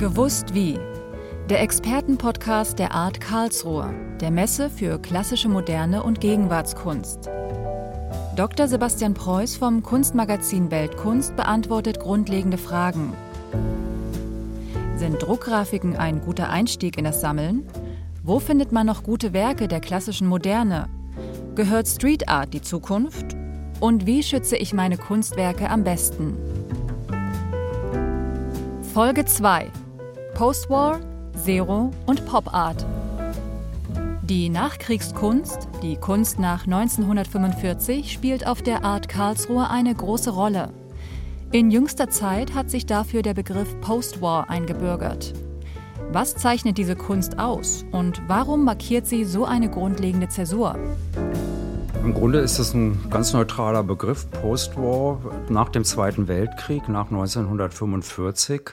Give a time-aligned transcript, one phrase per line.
[0.00, 0.78] Gewusst wie.
[1.50, 7.28] Der Expertenpodcast der Art Karlsruhe, der Messe für klassische Moderne und Gegenwartskunst.
[8.34, 8.66] Dr.
[8.66, 13.12] Sebastian Preuß vom Kunstmagazin Weltkunst beantwortet grundlegende Fragen.
[14.96, 17.66] Sind Druckgrafiken ein guter Einstieg in das Sammeln?
[18.22, 20.88] Wo findet man noch gute Werke der klassischen Moderne?
[21.56, 23.36] Gehört Street Art die Zukunft?
[23.80, 26.38] Und wie schütze ich meine Kunstwerke am besten?
[28.94, 29.70] Folge 2
[30.40, 31.00] Postwar,
[31.44, 32.86] Zero und Pop Art.
[34.22, 40.72] Die Nachkriegskunst, die Kunst nach 1945, spielt auf der Art Karlsruhe eine große Rolle.
[41.52, 45.34] In jüngster Zeit hat sich dafür der Begriff Postwar eingebürgert.
[46.10, 50.78] Was zeichnet diese Kunst aus und warum markiert sie so eine grundlegende Zäsur?
[52.02, 58.70] Im Grunde ist es ein ganz neutraler Begriff, Postwar, nach dem Zweiten Weltkrieg, nach 1945.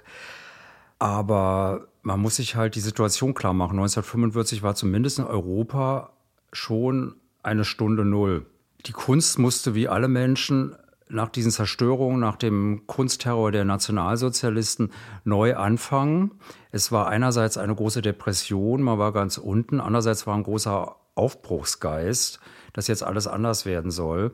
[0.99, 3.77] Aber man muss sich halt die Situation klar machen.
[3.77, 6.11] 1945 war zumindest in Europa
[6.51, 8.45] schon eine Stunde Null.
[8.85, 10.75] Die Kunst musste wie alle Menschen
[11.09, 14.91] nach diesen Zerstörungen, nach dem Kunstterror der Nationalsozialisten
[15.23, 16.31] neu anfangen.
[16.71, 22.39] Es war einerseits eine große Depression, man war ganz unten, andererseits war ein großer Aufbruchsgeist,
[22.73, 24.33] dass jetzt alles anders werden soll.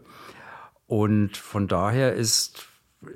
[0.88, 2.68] Und von daher ist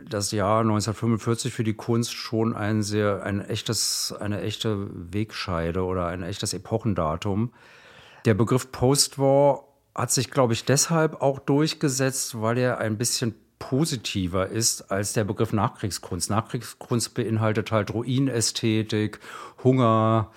[0.07, 6.07] das Jahr 1945 für die Kunst schon ein sehr, ein echtes, eine echte Wegscheide oder
[6.07, 7.53] ein echtes Epochendatum.
[8.25, 9.63] Der Begriff Postwar
[9.95, 15.23] hat sich, glaube ich, deshalb auch durchgesetzt, weil er ein bisschen positiver ist als der
[15.23, 16.29] Begriff Nachkriegskunst.
[16.29, 19.19] Nachkriegskunst beinhaltet halt Ruinästhetik,
[19.63, 20.31] Hunger,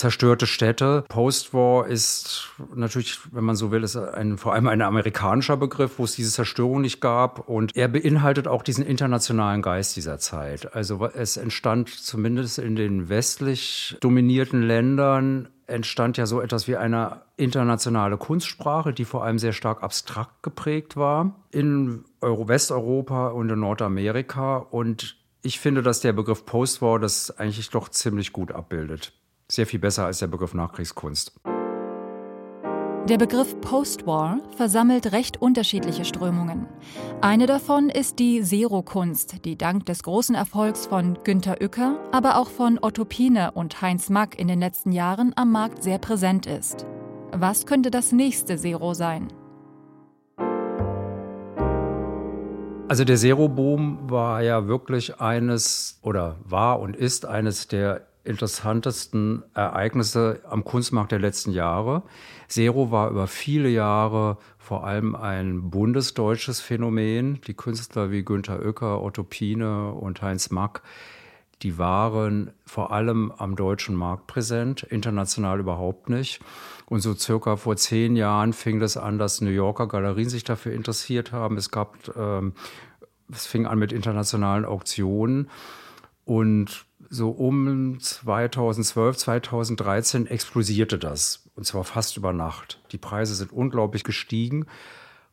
[0.00, 1.04] zerstörte Städte.
[1.08, 6.04] Postwar ist natürlich, wenn man so will, ist ein, vor allem ein amerikanischer Begriff, wo
[6.04, 7.48] es diese Zerstörung nicht gab.
[7.48, 10.74] Und er beinhaltet auch diesen internationalen Geist dieser Zeit.
[10.74, 17.20] Also es entstand zumindest in den westlich dominierten Ländern entstand ja so etwas wie eine
[17.36, 23.60] internationale Kunstsprache, die vor allem sehr stark abstrakt geprägt war in Euro Westeuropa und in
[23.60, 24.56] Nordamerika.
[24.56, 29.12] Und ich finde, dass der Begriff Postwar das eigentlich doch ziemlich gut abbildet
[29.50, 31.32] sehr viel besser als der Begriff Nachkriegskunst.
[33.08, 36.66] Der Begriff Postwar versammelt recht unterschiedliche Strömungen.
[37.20, 42.50] Eine davon ist die Zero-Kunst, die dank des großen Erfolgs von Günter Uecker, aber auch
[42.50, 46.86] von Otto Pine und Heinz Mack in den letzten Jahren am Markt sehr präsent ist.
[47.32, 49.28] Was könnte das nächste Zero sein?
[52.86, 60.40] Also der Zero-Boom war ja wirklich eines oder war und ist eines der interessantesten Ereignisse
[60.48, 62.02] am Kunstmarkt der letzten Jahre.
[62.48, 67.40] Zero war über viele Jahre vor allem ein bundesdeutsches Phänomen.
[67.46, 70.82] Die Künstler wie Günter Oecker, Otto Pine und Heinz Mack,
[71.62, 76.40] die waren vor allem am deutschen Markt präsent, international überhaupt nicht.
[76.86, 80.72] Und so circa vor zehn Jahren fing das an, dass New Yorker Galerien sich dafür
[80.72, 81.56] interessiert haben.
[81.56, 82.54] Es gab, ähm,
[83.30, 85.50] es fing an mit internationalen Auktionen.
[86.24, 91.48] Und so um 2012, 2013 explosierte das.
[91.54, 92.80] Und zwar fast über Nacht.
[92.92, 94.66] Die Preise sind unglaublich gestiegen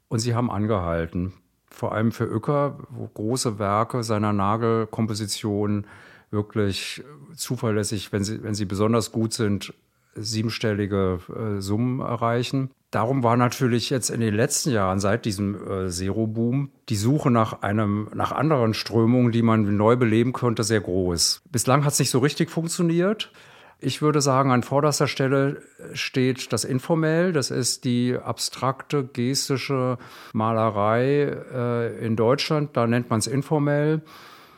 [0.08, 1.34] und sie haben angehalten.
[1.70, 5.86] Vor allem für Uecker, wo große Werke seiner Nagelkomposition
[6.32, 7.04] wirklich
[7.36, 9.74] zuverlässig, wenn sie, wenn sie besonders gut sind,
[10.16, 12.72] siebenstellige äh, Summen erreichen.
[12.92, 17.62] Darum war natürlich jetzt in den letzten Jahren seit diesem äh, Zero-Boom die Suche nach
[17.62, 21.42] einem, nach anderen Strömungen, die man neu beleben könnte, sehr groß.
[21.52, 23.32] Bislang hat es nicht so richtig funktioniert.
[23.80, 25.62] Ich würde sagen, an vorderster Stelle
[25.94, 27.34] steht das Informell.
[27.34, 29.98] Das ist die abstrakte gestische
[30.34, 32.76] Malerei äh, in Deutschland.
[32.76, 34.02] Da nennt man es informell.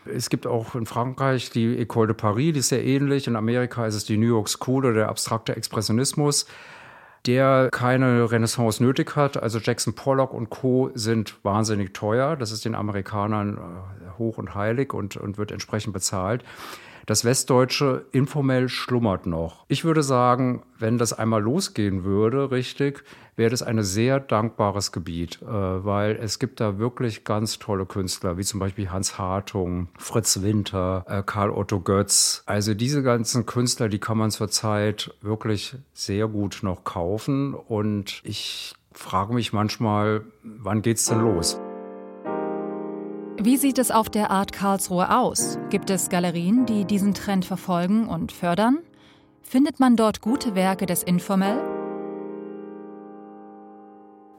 [0.05, 3.27] Es gibt auch in Frankreich die École de Paris, die ist sehr ähnlich.
[3.27, 6.45] In Amerika ist es die New York School oder der abstrakte Expressionismus,
[7.25, 9.41] der keine Renaissance nötig hat.
[9.41, 10.91] Also Jackson Pollock und Co.
[10.93, 12.35] sind wahnsinnig teuer.
[12.35, 16.43] Das ist den Amerikanern äh, hoch und heilig und, und wird entsprechend bezahlt.
[17.09, 19.65] Das Westdeutsche informell schlummert noch.
[19.67, 23.03] Ich würde sagen, wenn das einmal losgehen würde, richtig,
[23.35, 28.37] wäre das ein sehr dankbares Gebiet, äh, weil es gibt da wirklich ganz tolle Künstler,
[28.37, 32.43] wie zum Beispiel Hans Hartung, Fritz Winter, äh, Karl Otto Götz.
[32.45, 38.75] Also diese ganzen Künstler, die kann man zurzeit wirklich sehr gut noch kaufen und ich
[38.91, 41.59] frage mich manchmal, wann geht's denn los?
[43.41, 45.57] Wie sieht es auf der Art Karlsruhe aus?
[45.69, 48.79] Gibt es Galerien, die diesen Trend verfolgen und fördern?
[49.41, 51.57] Findet man dort gute Werke des Informell?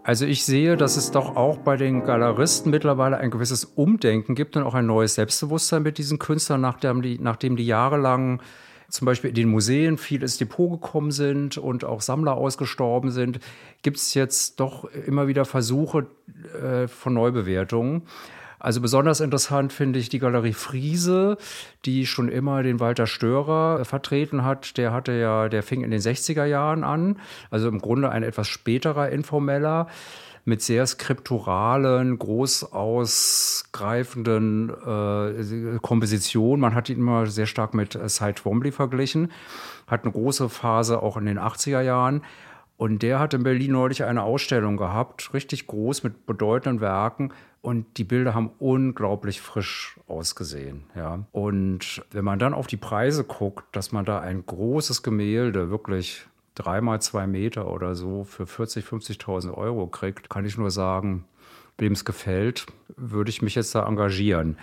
[0.02, 4.58] Also ich sehe, dass es doch auch bei den Galeristen mittlerweile ein gewisses Umdenken gibt
[4.58, 8.42] und auch ein neues Selbstbewusstsein mit diesen Künstlern, nachdem die, nachdem die jahrelang
[8.90, 13.40] zum Beispiel in den Museen viel ins Depot gekommen sind und auch Sammler ausgestorben sind,
[13.80, 16.06] gibt es jetzt doch immer wieder Versuche
[16.60, 18.02] äh, von Neubewertungen.
[18.60, 21.38] Also besonders interessant finde ich die Galerie Friese,
[21.86, 24.76] die schon immer den Walter Störer vertreten hat.
[24.76, 27.18] Der hatte ja, der fing in den 60er Jahren an,
[27.50, 29.88] also im Grunde ein etwas späterer informeller
[30.44, 36.60] mit sehr skripturalen, groß ausgreifenden äh, Kompositionen.
[36.60, 39.32] Man hat ihn immer sehr stark mit äh, Cy Twombly verglichen,
[39.86, 42.22] hat eine große Phase auch in den 80er Jahren.
[42.80, 47.30] Und der hat in Berlin neulich eine Ausstellung gehabt, richtig groß mit bedeutenden Werken.
[47.60, 50.84] Und die Bilder haben unglaublich frisch ausgesehen.
[50.96, 51.26] Ja.
[51.30, 56.24] Und wenn man dann auf die Preise guckt, dass man da ein großes Gemälde wirklich
[56.54, 61.26] dreimal zwei Meter oder so für 40.000, 50.000 Euro kriegt, kann ich nur sagen,
[61.76, 62.64] wem es gefällt,
[62.96, 64.56] würde ich mich jetzt da engagieren.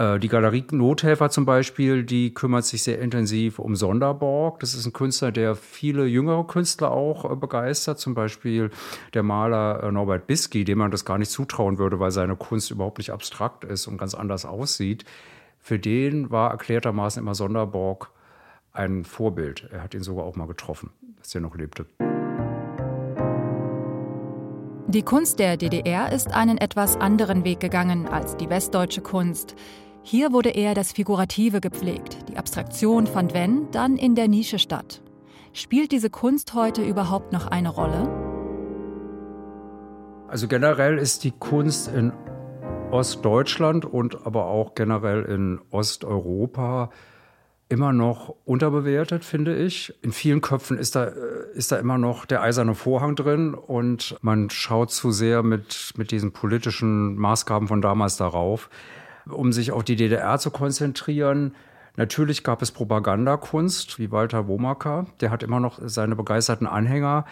[0.00, 4.58] Äh, die Galerie Nothelfer zum Beispiel, die kümmert sich sehr intensiv um Sonderborg.
[4.60, 7.98] Das ist ein Künstler, der viele jüngere Künstler auch äh, begeistert.
[7.98, 8.70] Zum Beispiel
[9.12, 12.70] der Maler äh, Norbert Bisky, dem man das gar nicht zutrauen würde, weil seine Kunst
[12.70, 15.04] überhaupt nicht abstrakt ist und ganz anders aussieht.
[15.58, 18.10] Für den war erklärtermaßen immer Sonderborg
[18.72, 19.68] ein Vorbild.
[19.70, 21.84] Er hat ihn sogar auch mal getroffen, als er noch lebte.
[24.86, 29.54] Die Kunst der DDR ist einen etwas anderen Weg gegangen als die westdeutsche Kunst.
[30.02, 32.16] Hier wurde eher das Figurative gepflegt.
[32.30, 35.02] Die Abstraktion fand wenn, dann in der Nische statt.
[35.52, 38.08] Spielt diese Kunst heute überhaupt noch eine Rolle?
[40.28, 42.12] Also generell ist die Kunst in
[42.90, 46.90] Ostdeutschland und aber auch generell in Osteuropa
[47.68, 49.94] immer noch unterbewertet, finde ich.
[50.02, 51.12] In vielen Köpfen ist da, äh,
[51.54, 56.10] ist da immer noch der eiserne Vorhang drin und man schaut zu sehr mit, mit
[56.10, 58.70] diesen politischen Maßgaben von damals darauf,
[59.32, 61.54] um sich auf die DDR zu konzentrieren.
[61.96, 67.24] Natürlich gab es Propagandakunst, wie Walter Womacker, der hat immer noch seine begeisterten Anhänger,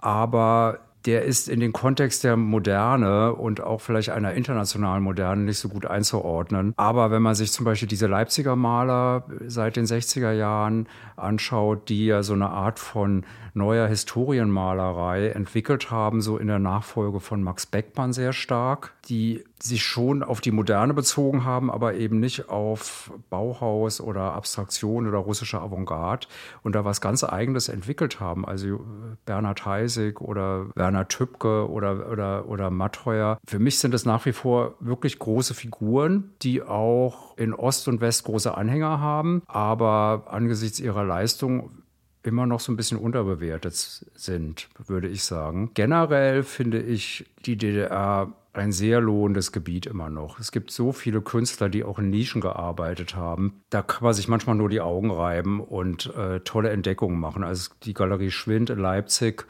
[0.00, 5.58] aber der ist in den Kontext der Moderne und auch vielleicht einer internationalen Moderne nicht
[5.58, 6.74] so gut einzuordnen.
[6.76, 12.06] Aber wenn man sich zum Beispiel diese Leipziger Maler seit den 60er Jahren anschaut, die
[12.06, 13.24] ja so eine Art von
[13.54, 19.84] neuer Historienmalerei entwickelt haben, so in der Nachfolge von Max Beckmann sehr stark, die sich
[19.84, 25.60] schon auf die Moderne bezogen haben, aber eben nicht auf Bauhaus oder Abstraktion oder russische
[25.60, 26.26] Avantgarde
[26.62, 28.44] und da was ganz Eigenes entwickelt haben.
[28.44, 28.80] Also
[29.24, 33.38] Bernhard Heisig oder Werner Tübke oder, oder, oder Mattheuer.
[33.46, 38.00] Für mich sind es nach wie vor wirklich große Figuren, die auch in Ost und
[38.00, 41.81] West große Anhänger haben, aber angesichts ihrer Leistung
[42.22, 45.70] immer noch so ein bisschen unterbewertet sind, würde ich sagen.
[45.74, 50.38] Generell finde ich die DDR ein sehr lohnendes Gebiet immer noch.
[50.38, 53.62] Es gibt so viele Künstler, die auch in Nischen gearbeitet haben.
[53.70, 57.44] Da kann man sich manchmal nur die Augen reiben und äh, tolle Entdeckungen machen.
[57.44, 59.46] Also die Galerie Schwind in Leipzig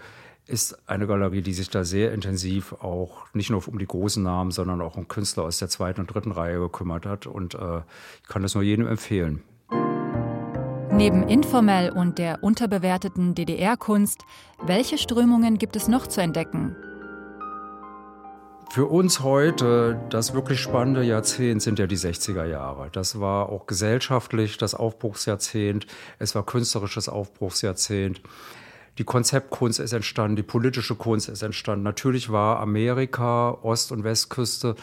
[0.46, 4.50] ist eine Galerie, die sich da sehr intensiv auch nicht nur um die großen Namen,
[4.50, 7.26] sondern auch um Künstler aus der zweiten und dritten Reihe gekümmert hat.
[7.26, 7.78] Und äh,
[8.22, 9.42] ich kann das nur jedem empfehlen.
[11.02, 14.24] Neben informell und der unterbewerteten DDR-Kunst,
[14.62, 16.76] welche Strömungen gibt es noch zu entdecken?
[18.70, 22.88] Für uns heute das wirklich spannende Jahrzehnt sind ja die 60er Jahre.
[22.92, 25.88] Das war auch gesellschaftlich das Aufbruchsjahrzehnt,
[26.20, 28.20] es war künstlerisches Aufbruchsjahrzehnt.
[28.98, 31.82] Die Konzeptkunst ist entstanden, die politische Kunst ist entstanden.
[31.82, 34.76] Natürlich war Amerika, Ost- und Westküste,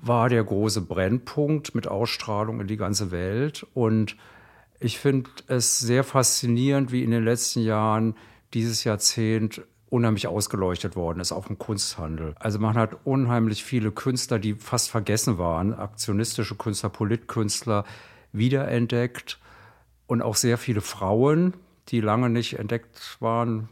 [0.00, 3.66] war der große Brennpunkt mit Ausstrahlung in die ganze Welt.
[3.74, 4.14] Und
[4.84, 8.14] ich finde es sehr faszinierend, wie in den letzten Jahren
[8.52, 12.34] dieses Jahrzehnt unheimlich ausgeleuchtet worden ist, auch im Kunsthandel.
[12.38, 17.84] Also man hat unheimlich viele Künstler, die fast vergessen waren, aktionistische Künstler, Politkünstler
[18.32, 19.38] wiederentdeckt
[20.06, 21.54] und auch sehr viele Frauen,
[21.88, 23.70] die lange nicht entdeckt waren,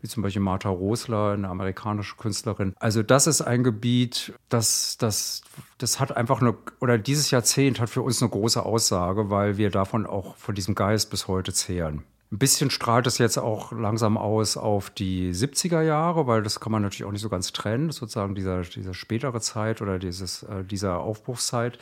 [0.00, 2.74] wie zum Beispiel Martha Rosler, eine amerikanische Künstlerin.
[2.78, 5.42] Also das ist ein Gebiet, das, das,
[5.78, 9.70] das hat einfach eine, oder dieses Jahrzehnt hat für uns eine große Aussage, weil wir
[9.70, 12.02] davon auch von diesem Geist bis heute zehren.
[12.32, 16.70] Ein bisschen strahlt es jetzt auch langsam aus auf die 70er Jahre, weil das kann
[16.70, 20.62] man natürlich auch nicht so ganz trennen, sozusagen dieser, diese spätere Zeit oder dieses, äh,
[20.62, 21.78] dieser Aufbruchszeit.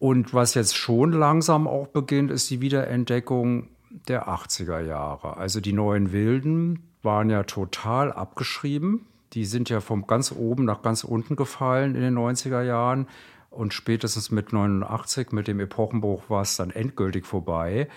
[0.00, 3.68] Und was jetzt schon langsam auch beginnt, ist die Wiederentdeckung
[4.08, 5.36] der 80er Jahre.
[5.36, 9.06] Also die neuen Wilden waren ja total abgeschrieben.
[9.32, 13.06] Die sind ja vom ganz oben nach ganz unten gefallen in den 90er Jahren.
[13.48, 17.88] Und spätestens mit 89, mit dem Epochenbruch, war es dann endgültig vorbei.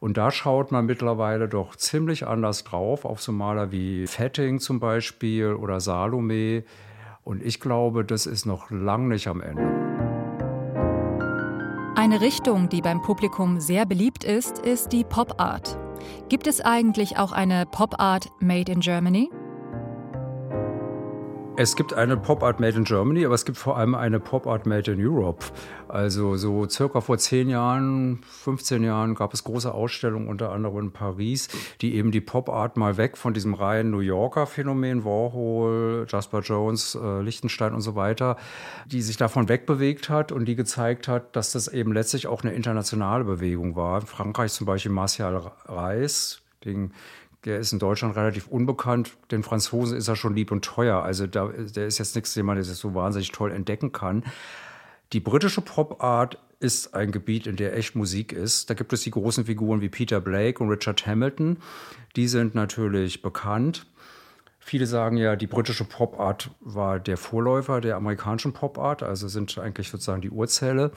[0.00, 4.80] Und da schaut man mittlerweile doch ziemlich anders drauf, auf so Maler wie Fetting zum
[4.80, 6.64] Beispiel oder Salome.
[7.22, 9.62] Und ich glaube, das ist noch lang nicht am Ende.
[11.96, 15.78] Eine Richtung, die beim Publikum sehr beliebt ist, ist die Pop Art.
[16.28, 19.30] Gibt es eigentlich auch eine Pop Art Made in Germany?
[21.56, 24.48] Es gibt eine Pop Art Made in Germany, aber es gibt vor allem eine Pop
[24.48, 25.44] Art Made in Europe.
[25.86, 30.90] Also so circa vor zehn Jahren, 15 Jahren gab es große Ausstellungen, unter anderem in
[30.90, 31.46] Paris,
[31.80, 36.40] die eben die Pop Art mal weg von diesem reinen New Yorker Phänomen, Warhol, Jasper
[36.40, 38.36] Jones, äh, Lichtenstein und so weiter,
[38.86, 42.52] die sich davon wegbewegt hat und die gezeigt hat, dass das eben letztlich auch eine
[42.52, 44.00] internationale Bewegung war.
[44.00, 46.92] In Frankreich zum Beispiel Martial Reis, den
[47.44, 49.12] der ist in Deutschland relativ unbekannt.
[49.30, 51.02] Den Franzosen ist er schon lieb und teuer.
[51.02, 54.24] Also da, der ist jetzt nichts, den man so wahnsinnig toll entdecken kann.
[55.12, 58.70] Die britische Pop-Art ist ein Gebiet, in der echt Musik ist.
[58.70, 61.58] Da gibt es die großen Figuren wie Peter Blake und Richard Hamilton.
[62.16, 63.86] Die sind natürlich bekannt.
[64.58, 69.90] Viele sagen ja, die britische Pop-Art war der Vorläufer der amerikanischen Pop-Art, also sind eigentlich
[69.90, 70.90] sozusagen die Urzelle.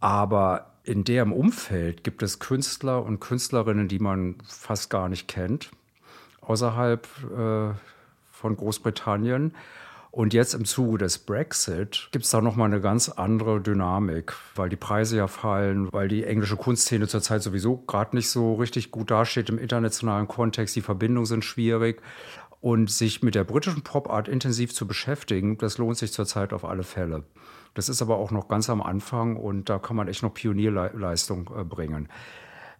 [0.00, 5.70] Aber in deren Umfeld gibt es Künstler und Künstlerinnen, die man fast gar nicht kennt,
[6.40, 7.74] außerhalb äh,
[8.30, 9.54] von Großbritannien.
[10.10, 14.70] Und jetzt im Zuge des Brexit gibt es da nochmal eine ganz andere Dynamik, weil
[14.70, 19.10] die Preise ja fallen, weil die englische Kunstszene zurzeit sowieso gerade nicht so richtig gut
[19.10, 20.74] dasteht im internationalen Kontext.
[20.74, 22.00] Die Verbindungen sind schwierig.
[22.60, 26.82] Und sich mit der britischen Pop-Art intensiv zu beschäftigen, das lohnt sich zurzeit auf alle
[26.82, 27.22] Fälle.
[27.78, 31.48] Das ist aber auch noch ganz am Anfang und da kann man echt noch Pionierleistung
[31.56, 32.08] äh, bringen.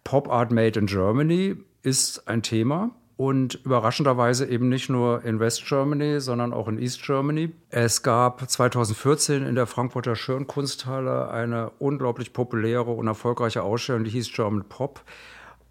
[0.03, 5.65] Pop Art Made in Germany ist ein Thema und überraschenderweise eben nicht nur in West
[5.65, 7.53] Germany, sondern auch in East Germany.
[7.69, 14.33] Es gab 2014 in der Frankfurter Schirnkunsthalle eine unglaublich populäre und erfolgreiche Ausstellung, die hieß
[14.33, 15.01] German Pop.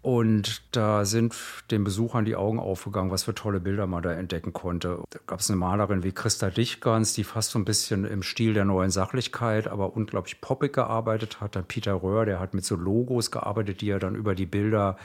[0.01, 1.35] Und da sind
[1.71, 5.03] den Besuchern die Augen aufgegangen, was für tolle Bilder man da entdecken konnte.
[5.09, 8.53] Da gab es eine Malerin wie Christa Dichgans, die fast so ein bisschen im Stil
[8.53, 11.57] der neuen Sachlichkeit, aber unglaublich poppig gearbeitet hat.
[11.57, 14.97] Dann Peter Röhr, der hat mit so Logos gearbeitet, die er dann über die Bilder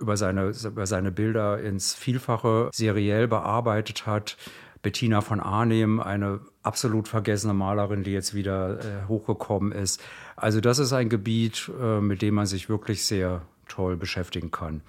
[0.00, 4.36] über seine, über seine Bilder ins Vielfache seriell bearbeitet hat.
[4.82, 10.02] Bettina von Arnim, eine absolut vergessene Malerin, die jetzt wieder äh, hochgekommen ist.
[10.34, 14.82] Also das ist ein Gebiet, äh, mit dem man sich wirklich sehr toll beschäftigen kann.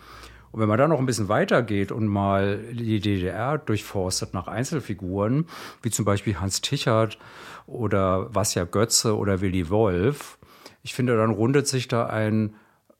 [0.52, 5.48] Und wenn man dann noch ein bisschen weitergeht und mal die DDR durchforstet nach Einzelfiguren,
[5.82, 7.18] wie zum Beispiel Hans Tichert
[7.66, 10.38] oder Vasja Götze oder Willy Wolf,
[10.84, 12.56] ich finde, dann rundet sich da ein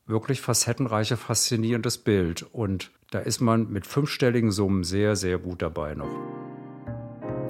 [0.08, 2.44] wirklich facettenreiches, faszinierendes Bild.
[2.52, 6.10] Und da ist man mit fünfstelligen Summen sehr, sehr gut dabei noch.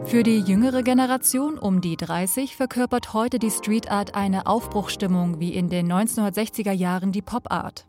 [0.06, 5.54] Für die jüngere Generation um die 30 verkörpert heute die Street Art eine Aufbruchstimmung wie
[5.54, 7.88] in den 1960er Jahren die Pop Art.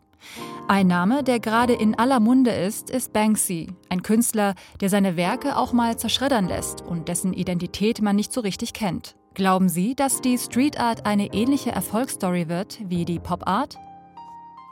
[0.67, 5.57] Ein Name, der gerade in aller Munde ist, ist Banksy, ein Künstler, der seine Werke
[5.57, 9.15] auch mal zerschreddern lässt und dessen Identität man nicht so richtig kennt.
[9.35, 13.77] Glauben Sie, dass die Street Art eine ähnliche Erfolgsstory wird wie die Pop Art?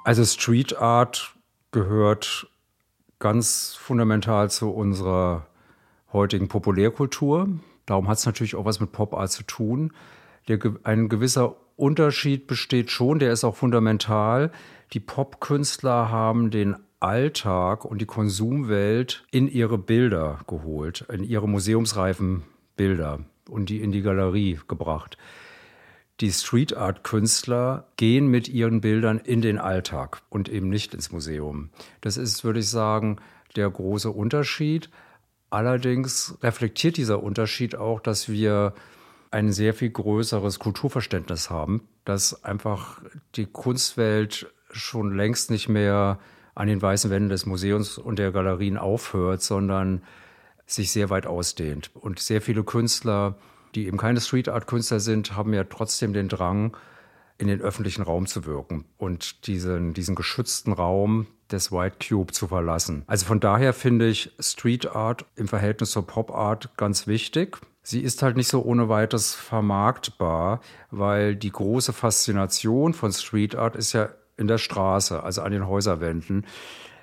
[0.06, 1.36] Also Street Art
[1.72, 2.48] gehört
[3.20, 5.48] ganz fundamental zu unserer
[6.12, 7.50] heutigen Populärkultur.
[7.86, 9.92] Darum hat es natürlich auch was mit Pop Art zu tun.
[10.48, 14.52] Der, ein gewisser Unterschied besteht schon, der ist auch fundamental.
[14.94, 22.44] Die Popkünstler haben den Alltag und die Konsumwelt in ihre Bilder geholt, in ihre museumsreifen
[22.76, 25.18] Bilder und die in die Galerie gebracht.
[26.20, 31.12] Die Street Art Künstler gehen mit ihren Bildern in den Alltag und eben nicht ins
[31.12, 31.70] Museum.
[32.02, 33.18] Das ist, würde ich sagen,
[33.56, 34.90] der große Unterschied.
[35.50, 38.74] Allerdings reflektiert dieser Unterschied auch, dass wir
[39.34, 43.02] ein sehr viel größeres Kulturverständnis haben, dass einfach
[43.36, 46.20] die Kunstwelt schon längst nicht mehr
[46.56, 50.04] an den weißen Wänden des Museums und der Galerien aufhört, sondern
[50.68, 51.92] sich sehr weit ausdehnt.
[51.96, 53.36] Und sehr viele Künstler,
[53.74, 56.78] die eben keine Street Art Künstler sind, haben ja trotzdem den Drang,
[57.40, 62.48] in den öffentlichen Raum zu wirken und diesen, diesen geschützten Raum des White Cube zu
[62.48, 63.04] verlassen.
[63.08, 67.60] Also von daher finde ich Street Art im Verhältnis zur Pop Art ganz wichtig.
[67.86, 73.76] Sie ist halt nicht so ohne weiteres vermarktbar, weil die große Faszination von Street Art
[73.76, 76.46] ist ja in der Straße, also an den Häuserwänden.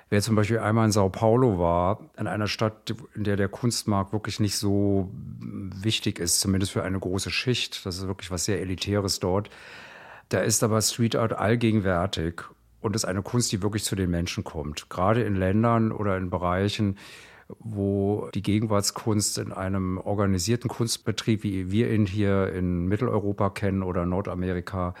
[0.09, 4.11] Wer zum Beispiel einmal in Sao Paulo war, in einer Stadt, in der der Kunstmarkt
[4.11, 5.09] wirklich nicht so
[5.39, 9.49] wichtig ist, zumindest für eine große Schicht, das ist wirklich was sehr Elitäres dort,
[10.29, 12.41] da ist aber Street Art allgegenwärtig
[12.81, 14.89] und ist eine Kunst, die wirklich zu den Menschen kommt.
[14.89, 16.97] Gerade in Ländern oder in Bereichen,
[17.59, 24.05] wo die Gegenwartskunst in einem organisierten Kunstbetrieb, wie wir ihn hier in Mitteleuropa kennen oder
[24.05, 24.93] Nordamerika,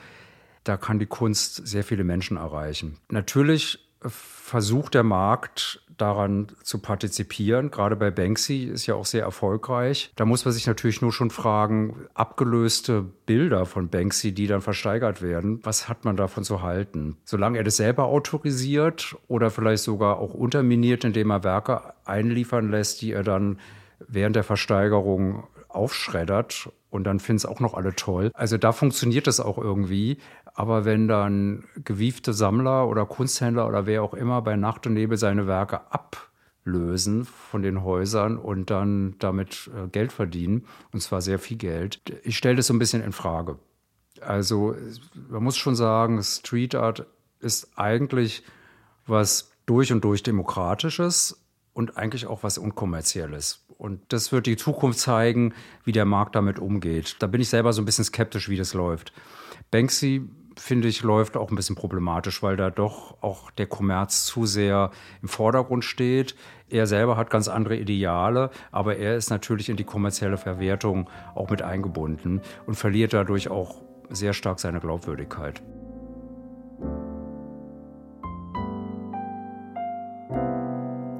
[0.63, 2.97] da kann die Kunst sehr viele Menschen erreichen.
[3.09, 7.71] Natürlich versucht der Markt daran zu partizipieren.
[7.71, 10.11] Gerade bei Banksy ist ja auch sehr erfolgreich.
[10.15, 15.21] Da muss man sich natürlich nur schon fragen, abgelöste Bilder von Banksy, die dann versteigert
[15.21, 17.17] werden, was hat man davon zu halten?
[17.23, 23.01] Solange er das selber autorisiert oder vielleicht sogar auch unterminiert, indem er Werke einliefern lässt,
[23.01, 23.59] die er dann
[24.07, 28.31] während der Versteigerung aufschreddert und dann finden es auch noch alle toll.
[28.33, 30.17] Also da funktioniert das auch irgendwie.
[30.53, 35.17] Aber wenn dann gewiefte Sammler oder Kunsthändler oder wer auch immer bei Nacht und Nebel
[35.17, 41.39] seine Werke ablösen von den Häusern und dann damit äh, Geld verdienen, und zwar sehr
[41.39, 43.59] viel Geld, ich stelle das so ein bisschen in Frage.
[44.19, 44.75] Also
[45.29, 47.05] man muss schon sagen, Street Art
[47.39, 48.43] ist eigentlich
[49.07, 51.43] was durch und durch demokratisches
[51.73, 53.65] und eigentlich auch was unkommerzielles.
[53.77, 55.53] Und das wird die Zukunft zeigen,
[55.83, 57.15] wie der Markt damit umgeht.
[57.19, 59.11] Da bin ich selber so ein bisschen skeptisch, wie das läuft.
[59.71, 64.45] Banksy finde ich, läuft auch ein bisschen problematisch, weil da doch auch der Kommerz zu
[64.45, 64.91] sehr
[65.21, 66.35] im Vordergrund steht.
[66.69, 71.49] Er selber hat ganz andere Ideale, aber er ist natürlich in die kommerzielle Verwertung auch
[71.49, 75.61] mit eingebunden und verliert dadurch auch sehr stark seine Glaubwürdigkeit.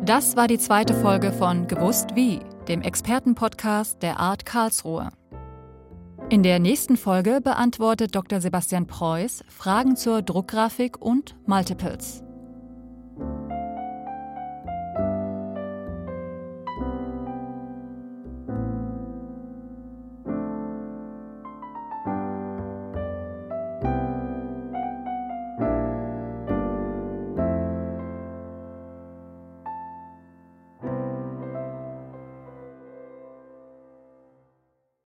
[0.03, 5.09] Das war die zweite Folge von Gewusst wie, dem Expertenpodcast der Art Karlsruhe.
[6.31, 8.39] In der nächsten Folge beantwortet Dr.
[8.39, 12.23] Sebastian Preuß Fragen zur Druckgrafik und Multiples.